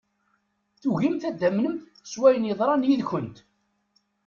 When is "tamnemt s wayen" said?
1.39-2.47